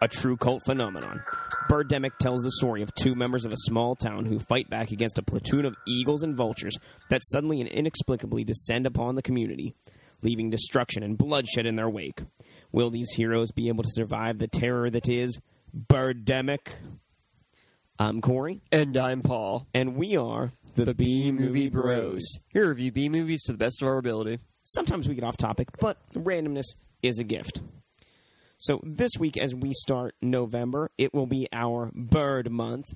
[0.00, 1.22] a true cult phenomenon.
[1.70, 5.18] Birdemic tells the story of two members of a small town who fight back against
[5.18, 6.76] a platoon of eagles and vultures
[7.10, 9.74] that suddenly and inexplicably descend upon the community,
[10.22, 12.22] leaving destruction and bloodshed in their wake.
[12.72, 15.40] Will these heroes be able to survive the terror that is
[15.76, 16.74] Birdemic?
[17.98, 19.66] I'm Corey, And I'm Paul.
[19.72, 22.22] and we are the, B Movie Bros.
[22.48, 24.38] Here review B movies to the best of our ability.
[24.64, 26.66] Sometimes we get off topic, but randomness
[27.02, 27.60] is a gift.
[28.58, 32.94] So this week, as we start November, it will be our bird month.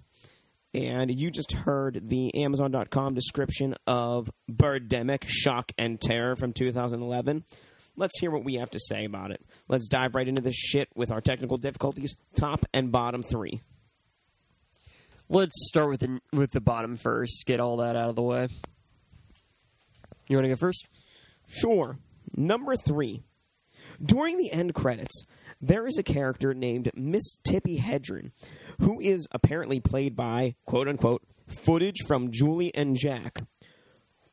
[0.73, 7.45] And you just heard the Amazon.com description of Birdemic Shock and Terror from 2011.
[7.97, 9.45] Let's hear what we have to say about it.
[9.69, 13.61] Let's dive right into this shit with our technical difficulties, top and bottom three.
[15.29, 17.45] Let's start with the with the bottom first.
[17.47, 18.49] Get all that out of the way.
[20.29, 20.87] You want to go first?
[21.49, 21.99] Sure.
[22.37, 23.23] Number three.
[24.03, 25.25] During the end credits,
[25.61, 28.33] there is a character named Miss Tippi Hedren,
[28.81, 33.41] who is apparently played by quote unquote footage from Julie and Jack.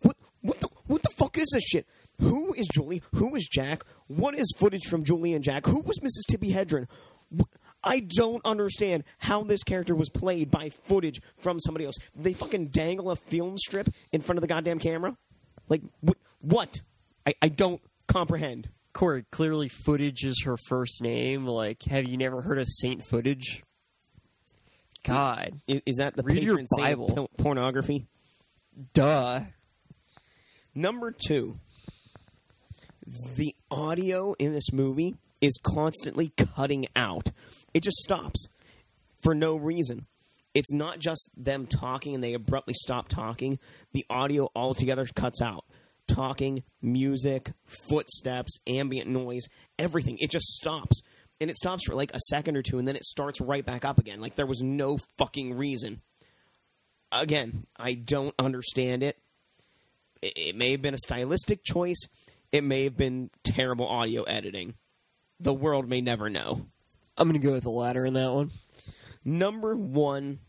[0.01, 1.87] What what the what the fuck is this shit?
[2.19, 3.03] Who is Julie?
[3.15, 3.83] Who is Jack?
[4.07, 5.65] What is footage from Julie and Jack?
[5.67, 6.31] Who was Mrs.
[6.31, 6.87] Tippi Hedren?
[7.83, 11.95] I don't understand how this character was played by footage from somebody else.
[12.15, 15.15] They fucking dangle a film strip in front of the goddamn camera?
[15.69, 16.81] Like, wh- what?
[17.25, 18.69] I, I don't comprehend.
[18.97, 21.45] Corey, clearly footage is her first name.
[21.45, 23.63] Like, have you never heard of Saint Footage?
[25.03, 27.13] God, Is, is that the Read your patron saint of Bible.
[27.13, 28.07] pil- pornography?
[28.95, 29.41] duh.
[30.73, 31.59] Number two,
[33.35, 37.29] the audio in this movie is constantly cutting out.
[37.75, 38.47] It just stops
[39.21, 40.07] for no reason.
[40.55, 43.59] It's not just them talking and they abruptly stop talking.
[43.93, 45.65] The audio altogether cuts out.
[46.07, 50.17] Talking, music, footsteps, ambient noise, everything.
[50.19, 51.01] It just stops.
[51.39, 53.85] And it stops for like a second or two and then it starts right back
[53.85, 54.19] up again.
[54.19, 56.01] Like there was no fucking reason.
[57.11, 59.17] Again, I don't understand it
[60.21, 62.07] it, it may have been a stylistic choice.
[62.51, 64.75] It may have been terrible audio editing.
[65.39, 66.65] The world may never know.
[67.17, 68.51] I'm gonna go with the latter in that one.
[69.25, 70.39] Number one,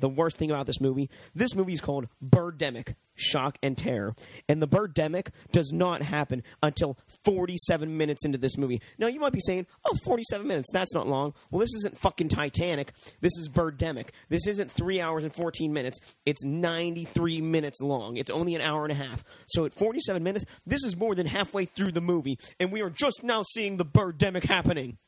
[0.00, 4.14] the worst thing about this movie, this movie is called Birdemic, Shock and Terror.
[4.48, 8.80] And the Birdemic does not happen until 47 minutes into this movie.
[8.98, 11.34] Now, you might be saying, oh, 47 minutes, that's not long.
[11.50, 12.92] Well, this isn't fucking Titanic.
[13.20, 14.08] This is Birdemic.
[14.28, 15.98] This isn't 3 hours and 14 minutes.
[16.24, 18.16] It's 93 minutes long.
[18.16, 19.24] It's only an hour and a half.
[19.48, 22.38] So at 47 minutes, this is more than halfway through the movie.
[22.60, 24.98] And we are just now seeing the Birdemic happening.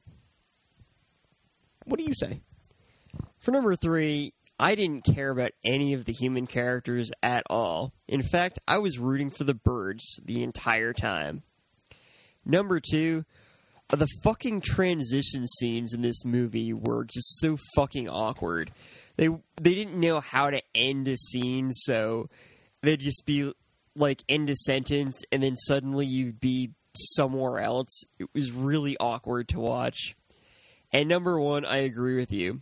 [1.84, 2.40] What do you say?
[3.38, 7.94] For number three, I didn't care about any of the human characters at all.
[8.06, 11.44] In fact, I was rooting for the birds the entire time.
[12.44, 13.24] Number two,
[13.88, 18.70] the fucking transition scenes in this movie were just so fucking awkward.
[19.16, 22.28] They they didn't know how to end a scene, so
[22.82, 23.54] they'd just be
[23.96, 28.02] like end a sentence and then suddenly you'd be somewhere else.
[28.18, 30.16] It was really awkward to watch.
[30.92, 32.60] And number one, I agree with you.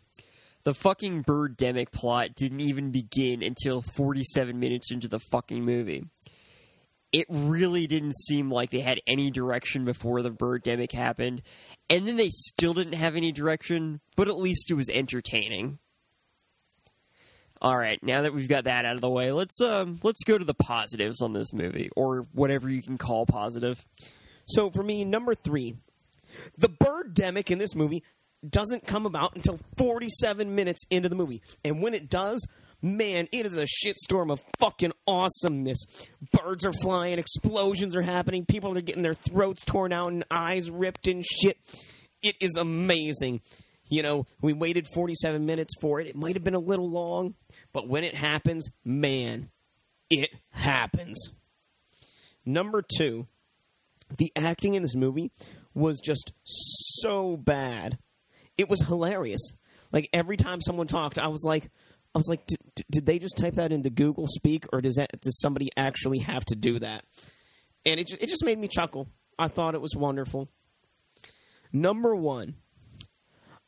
[0.69, 6.05] The fucking Birdemic plot didn't even begin until 47 minutes into the fucking movie.
[7.11, 11.41] It really didn't seem like they had any direction before the Birdemic happened,
[11.89, 15.79] and then they still didn't have any direction, but at least it was entertaining.
[17.63, 20.37] All right, now that we've got that out of the way, let's um let's go
[20.37, 23.87] to the positives on this movie or whatever you can call positive.
[24.45, 25.79] So for me, number three,
[26.59, 28.03] the birdemic in this movie
[28.49, 31.43] doesn't come about until 47 minutes into the movie.
[31.65, 32.47] And when it does,
[32.83, 35.85] man, it is a shitstorm of fucking awesomeness.
[36.33, 40.71] Birds are flying, explosions are happening, people are getting their throats torn out and eyes
[40.71, 41.59] ripped and shit.
[42.23, 43.41] It is amazing.
[43.89, 46.07] You know, we waited 47 minutes for it.
[46.07, 47.35] It might have been a little long,
[47.73, 49.51] but when it happens, man,
[50.11, 51.31] it happens.
[52.45, 53.27] Number two,
[54.17, 55.31] the acting in this movie
[55.75, 57.99] was just so bad.
[58.59, 59.53] It was hilarious.
[59.93, 61.71] Like every time someone talked, I was like,
[62.15, 62.47] I was like,
[62.91, 66.45] did, they just type that into Google Speak, or does that does somebody actually have
[66.47, 67.05] to do that?
[67.87, 69.09] And it it just made me chuckle.
[69.39, 70.49] I thought it was wonderful.
[71.73, 72.57] Number one,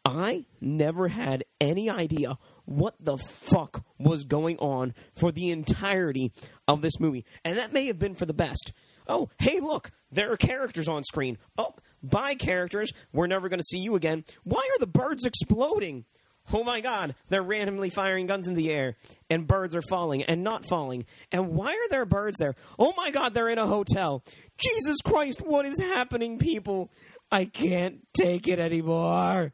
[0.04, 6.32] I never had any idea what the fuck was going on for the entirety
[6.66, 7.24] of this movie.
[7.44, 8.72] And that may have been for the best.
[9.06, 11.36] Oh, hey, look, there are characters on screen.
[11.58, 12.92] Oh, bye, characters.
[13.12, 14.24] We're never going to see you again.
[14.44, 16.04] Why are the birds exploding?
[16.52, 18.96] Oh my god, they're randomly firing guns in the air,
[19.28, 21.04] and birds are falling and not falling.
[21.30, 22.56] And why are there birds there?
[22.78, 24.24] Oh my god, they're in a hotel.
[24.56, 26.90] Jesus Christ, what is happening, people?
[27.30, 29.52] I can't take it anymore.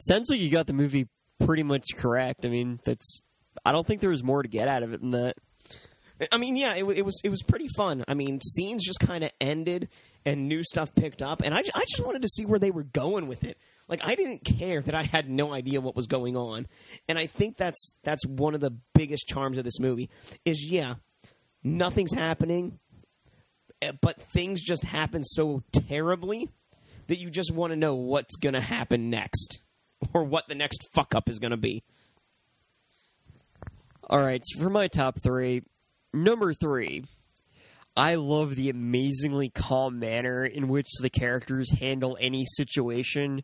[0.00, 1.08] Sounds like you got the movie
[1.44, 2.44] pretty much correct.
[2.44, 3.22] I mean, that's.
[3.64, 5.36] I don't think there was more to get out of it than that.
[6.30, 8.04] I mean, yeah, it, it was it was pretty fun.
[8.06, 9.88] I mean, scenes just kind of ended
[10.24, 12.84] and new stuff picked up, and I, I just wanted to see where they were
[12.84, 13.58] going with it.
[13.88, 16.66] Like, I didn't care that I had no idea what was going on,
[17.08, 20.10] and I think that's that's one of the biggest charms of this movie.
[20.44, 20.94] Is yeah,
[21.64, 22.78] nothing's happening,
[23.80, 26.48] eh, but things just happen so terribly
[27.08, 29.58] that you just want to know what's going to happen next,
[30.12, 31.82] or what the next fuck up is going to be.
[34.08, 35.62] All right, so for my top three,
[36.12, 37.04] number three,
[37.96, 43.42] I love the amazingly calm manner in which the characters handle any situation.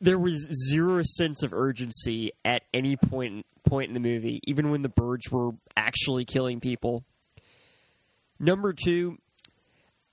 [0.00, 4.82] There was zero sense of urgency at any point point in the movie, even when
[4.82, 7.04] the birds were actually killing people.
[8.38, 9.18] Number two,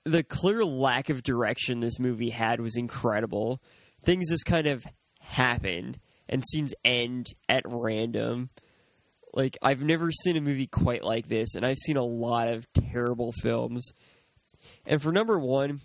[0.04, 3.62] the clear lack of direction this movie had was incredible.
[4.04, 4.84] Things just kind of
[5.20, 5.98] happened,
[6.28, 8.50] and scenes end at random.
[9.34, 12.66] Like I've never seen a movie quite like this, and I've seen a lot of
[12.72, 13.92] terrible films.
[14.86, 15.80] And for number one,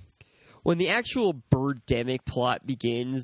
[0.64, 3.24] when the actual birdemic plot begins,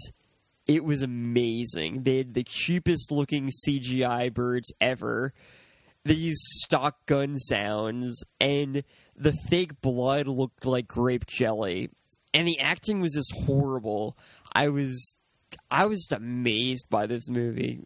[0.68, 2.04] it was amazing.
[2.04, 5.32] They had the cheapest looking CGI birds ever.
[6.04, 8.84] These stock gun sounds, and
[9.16, 11.90] the fake blood looked like grape jelly.
[12.34, 14.18] And the acting was just horrible.
[14.54, 15.16] I was
[15.70, 17.84] I was just amazed by this movie.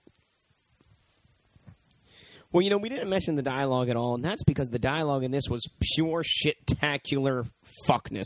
[2.51, 5.23] Well, you know, we didn't mention the dialogue at all, and that's because the dialogue
[5.23, 7.47] in this was pure shit-tacular
[7.87, 8.25] fuckness.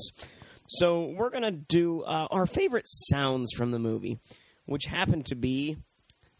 [0.67, 4.19] So we're gonna do uh, our favorite sounds from the movie,
[4.65, 5.75] which happen to be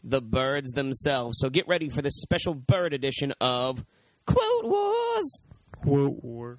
[0.02, 1.36] the birds themselves.
[1.40, 3.84] So get ready for this special bird edition of
[4.26, 5.42] Quote Wars.
[5.82, 6.58] Quote war.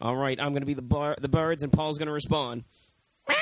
[0.00, 2.62] All right, I'm gonna be the bar- the birds, and Paul's gonna respond.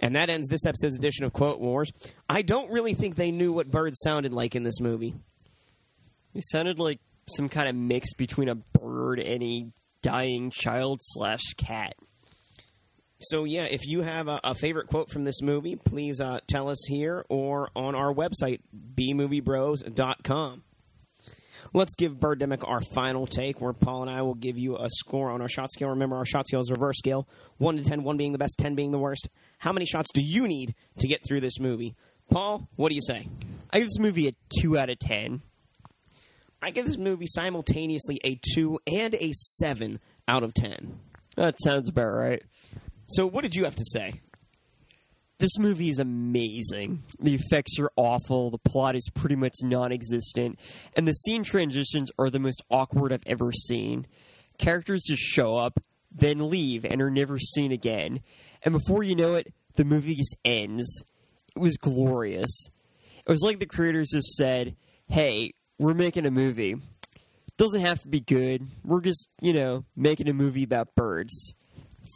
[0.00, 1.90] And that ends this episode's edition of Quote Wars.
[2.28, 5.14] I don't really think they knew what birds sounded like in this movie.
[6.34, 7.00] It sounded like
[7.34, 9.66] some kind of mix between a bird and a
[10.02, 11.94] dying child slash cat.
[13.18, 16.68] So yeah, if you have a, a favorite quote from this movie, please uh, tell
[16.68, 18.60] us here or on our website,
[18.94, 20.62] bmoviebros.com.
[21.72, 25.30] Let's give Birdemic our final take, where Paul and I will give you a score
[25.30, 25.88] on our shot scale.
[25.88, 27.28] Remember, our shot scale is reverse scale:
[27.58, 29.28] one to ten, one being the best, ten being the worst.
[29.58, 31.94] How many shots do you need to get through this movie?
[32.30, 33.28] Paul, what do you say?
[33.72, 35.42] I give this movie a two out of ten.
[36.62, 40.98] I give this movie simultaneously a two and a seven out of ten.
[41.36, 42.42] That sounds about right.
[43.06, 44.20] So, what did you have to say?
[45.44, 47.02] This movie is amazing.
[47.20, 48.50] The effects are awful.
[48.50, 50.58] The plot is pretty much non existent.
[50.96, 54.06] And the scene transitions are the most awkward I've ever seen.
[54.56, 55.80] Characters just show up,
[56.10, 58.20] then leave, and are never seen again.
[58.62, 61.04] And before you know it, the movie just ends.
[61.54, 62.70] It was glorious.
[63.26, 64.76] It was like the creators just said,
[65.08, 66.76] hey, we're making a movie.
[67.58, 68.66] Doesn't have to be good.
[68.82, 71.54] We're just, you know, making a movie about birds.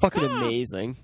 [0.01, 0.45] Fucking Ah.
[0.47, 0.97] amazing.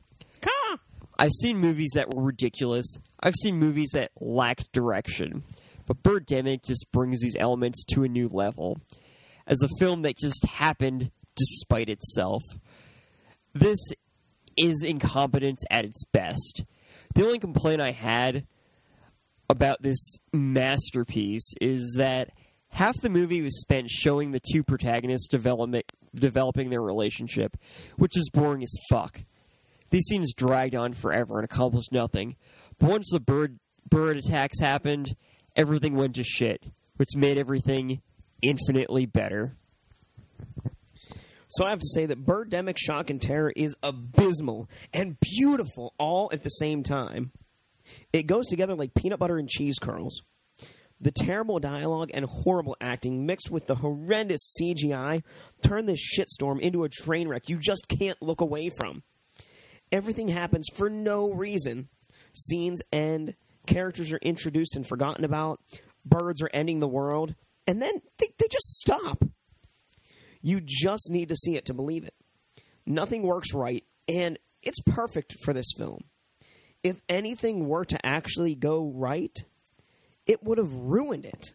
[1.19, 2.87] I've seen movies that were ridiculous.
[3.21, 5.45] I've seen movies that lacked direction.
[5.87, 8.79] But Birdemic just brings these elements to a new level.
[9.47, 12.43] As a film that just happened despite itself.
[13.53, 13.79] This
[14.57, 16.65] is incompetence at its best.
[17.15, 18.47] The only complaint I had
[19.49, 22.31] about this masterpiece is that
[22.69, 27.57] half the movie was spent showing the two protagonists developing their relationship,
[27.97, 29.21] which is boring as fuck.
[29.95, 32.35] These scenes dragged on forever and accomplished nothing.
[32.81, 35.15] But once the bird bird attacks happened,
[35.55, 36.65] everything went to shit,
[36.97, 38.03] which made everything
[38.43, 39.57] infinitely better.
[41.47, 46.29] So I have to say that Birdemic Shock and Terror is abysmal and beautiful all
[46.33, 47.31] at the same time.
[48.13, 50.23] It goes together like peanut butter and cheese curls.
[51.01, 55.23] The terrible dialogue and horrible acting mixed with the horrendous CGI
[55.63, 59.05] turn this shitstorm into a train wreck you just can't look away from.
[59.95, 61.89] Everything happens for no reason.
[62.33, 65.61] Scenes end, characters are introduced and forgotten about,
[66.05, 67.37] birds are ending the world,
[67.69, 69.23] and then they, they just stop.
[70.43, 72.15] You just need to see it to believe it.
[72.85, 76.01] Nothing works right, and it's perfect for this film.
[76.83, 79.45] If anything were to actually go right,
[80.27, 81.55] it would have ruined it.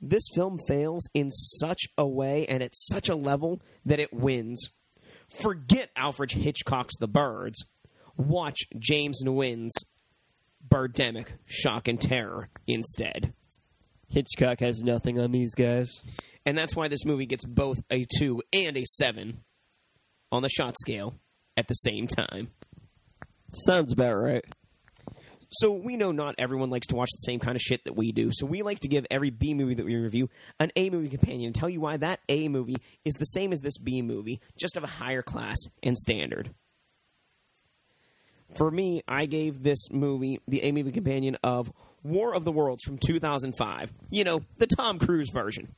[0.00, 4.70] This film fails in such a way and at such a level that it wins.
[5.40, 7.64] Forget Alfred Hitchcock's The Birds.
[8.16, 9.74] Watch James Nguyen's
[10.66, 13.32] Birdemic, Shock and Terror instead.
[14.08, 16.02] Hitchcock has nothing on these guys.
[16.44, 19.42] And that's why this movie gets both a 2 and a 7
[20.30, 21.14] on the shot scale
[21.56, 22.48] at the same time.
[23.52, 24.44] Sounds about right.
[25.50, 28.12] So we know not everyone likes to watch the same kind of shit that we
[28.12, 28.30] do.
[28.32, 31.46] So we like to give every B movie that we review an A movie companion
[31.46, 34.76] and tell you why that A movie is the same as this B movie, just
[34.76, 36.50] of a higher class and standard.
[38.56, 41.70] For me, I gave this movie the A movie companion of
[42.02, 43.92] War of the Worlds from 2005.
[44.10, 45.74] You know, the Tom Cruise version.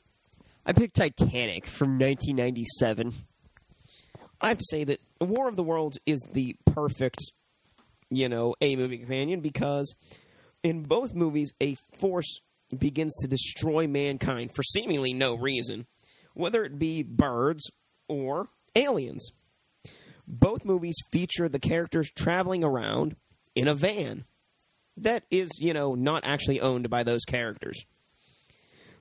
[0.66, 3.14] I picked Titanic from 1997.
[4.40, 7.20] I have to say that War of the Worlds is the perfect,
[8.10, 9.94] you know, A movie companion because
[10.62, 12.40] in both movies, a force
[12.76, 15.86] begins to destroy mankind for seemingly no reason,
[16.34, 17.70] whether it be birds
[18.08, 19.30] or aliens.
[20.26, 23.16] Both movies feature the characters traveling around
[23.54, 24.24] in a van
[25.02, 27.84] that is, you know, not actually owned by those characters.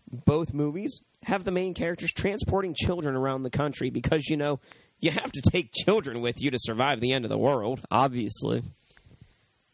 [0.10, 4.60] Both movies have the main characters transporting children around the country because, you know,
[5.00, 7.82] you have to take children with you to survive the end of the world.
[7.92, 8.64] Obviously.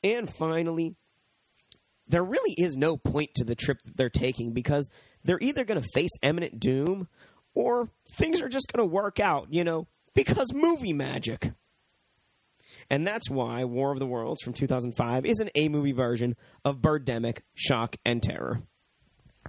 [0.03, 0.95] And finally,
[2.07, 4.89] there really is no point to the trip they're taking because
[5.23, 7.07] they're either going to face imminent doom
[7.53, 11.51] or things are just going to work out, you know, because movie magic.
[12.89, 16.81] And that's why War of the Worlds from 2005 is an A movie version of
[16.81, 18.61] Birdemic, Shock, and Terror.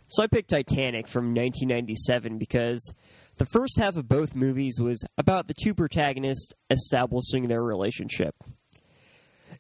[0.09, 2.95] So I picked Titanic from 1997 because
[3.37, 8.37] the first half of both movies was about the two protagonists establishing their relationship.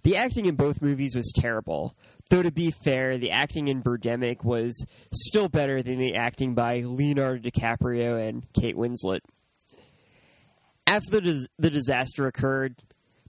[0.04, 1.96] The acting in both movies was terrible,
[2.28, 6.80] though to be fair, the acting in Birdemic was still better than the acting by
[6.80, 9.20] Leonardo DiCaprio and Kate Winslet.
[10.86, 12.82] After the, the disaster occurred,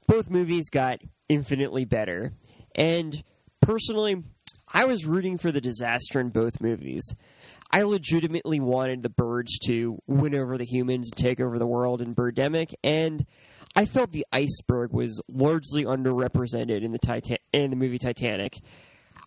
[0.05, 2.33] both movies got infinitely better.
[2.75, 3.23] And
[3.61, 4.23] personally,
[4.73, 7.15] I was rooting for the disaster in both movies.
[7.71, 12.01] I legitimately wanted the birds to win over the humans and take over the world
[12.01, 13.25] in Birdemic, and
[13.75, 18.59] I felt the iceberg was largely underrepresented in the Titan- in the movie Titanic.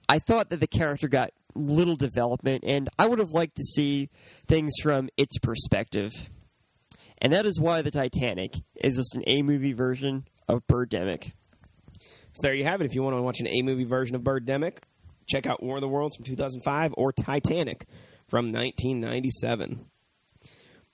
[0.08, 4.08] I thought that the character got little development, and I would have liked to see
[4.46, 6.30] things from its perspective.
[7.18, 11.32] And that is why the Titanic is just an A movie version of Birdemic.
[12.32, 12.86] So there you have it.
[12.86, 14.78] If you want to watch an A movie version of Birdemic,
[15.28, 17.86] check out War of the Worlds from 2005 or Titanic
[18.28, 19.86] from 1997.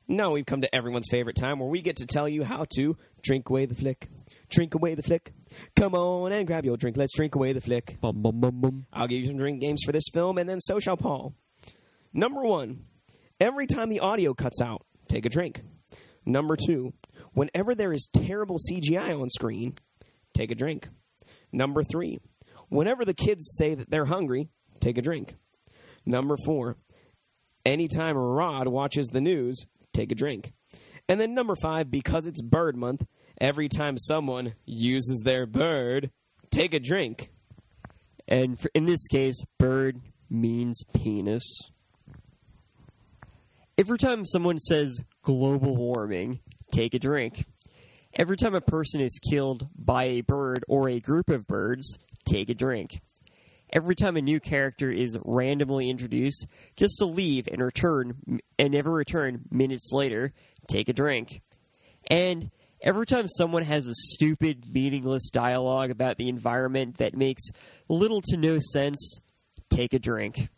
[0.06, 2.96] Now we've come to everyone's favorite time where we get to tell you how to
[3.22, 4.08] drink away the flick.
[4.50, 5.32] Drink away the flick.
[5.74, 6.96] Come on and grab your drink.
[6.96, 7.98] Let's drink away the flick.
[8.02, 8.86] Bum, bum, bum, bum.
[8.92, 11.34] I'll give you some drink games for this film, and then so shall Paul.
[12.12, 12.84] Number one,
[13.40, 15.62] every time the audio cuts out, take a drink.
[16.26, 16.92] Number two,
[17.32, 19.74] whenever there is terrible CGI on screen,
[20.34, 20.88] take a drink.
[21.50, 22.18] Number three,
[22.68, 24.48] whenever the kids say that they're hungry,
[24.80, 25.36] take a drink.
[26.04, 26.76] Number four,
[27.64, 30.52] anytime Rod watches the news, take a drink.
[31.08, 33.04] And then number five, because it's bird month,
[33.40, 36.10] every time someone uses their bird,
[36.50, 37.30] take a drink.
[38.26, 41.44] And for, in this case, bird means penis.
[43.76, 47.44] Every time someone says global warming, take a drink.
[48.14, 52.48] Every time a person is killed by a bird or a group of birds, take
[52.48, 53.00] a drink.
[53.74, 58.92] Every time a new character is randomly introduced, just to leave and return and never
[58.92, 60.32] return minutes later,
[60.68, 61.42] take a drink.
[62.08, 67.42] And every time someone has a stupid, meaningless dialogue about the environment that makes
[67.88, 69.18] little to no sense,
[69.70, 70.50] take a drink.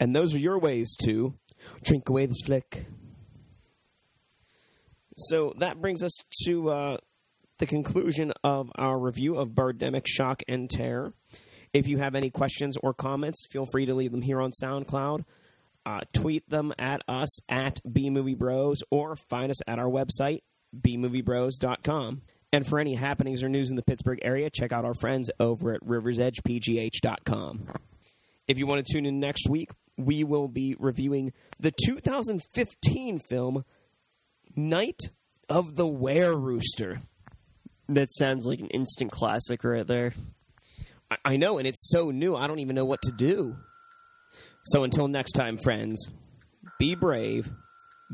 [0.00, 1.34] And those are your ways to
[1.82, 2.86] drink away this flick.
[5.16, 6.12] So that brings us
[6.44, 6.96] to uh,
[7.58, 11.12] the conclusion of our review of Birdemic Shock and Terror.
[11.74, 15.24] If you have any questions or comments, feel free to leave them here on SoundCloud.
[15.84, 20.42] Uh, tweet them at us at bmoviebros or find us at our website,
[20.74, 22.22] bmoviebros.com.
[22.52, 25.74] And for any happenings or news in the Pittsburgh area, check out our friends over
[25.74, 27.68] at riversedgepgh.com.
[28.46, 33.64] If you want to tune in next week, we will be reviewing the 2015 film
[34.54, 35.00] Night
[35.48, 37.02] of the Were Rooster.
[37.88, 40.14] That sounds like an instant classic right there.
[41.24, 43.56] I, know, and it's so new, I don't even know what to do.
[44.64, 46.10] So until next time, friends,
[46.78, 47.50] be brave,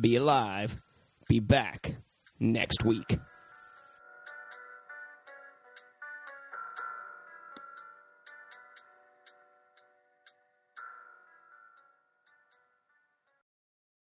[0.01, 0.81] be alive,
[1.29, 1.97] be back
[2.39, 3.19] next week.